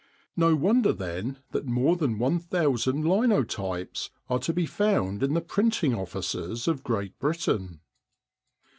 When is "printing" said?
5.41-5.93